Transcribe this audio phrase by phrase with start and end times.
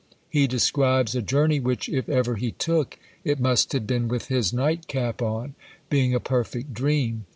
[0.31, 4.51] He describes a journey, which, if ever he took, it must have been with his
[4.51, 5.53] night cap on;
[5.91, 7.25] being a perfect dream!